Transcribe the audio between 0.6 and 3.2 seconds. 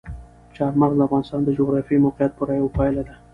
مغز د افغانستان د جغرافیایي موقیعت پوره یوه پایله ده.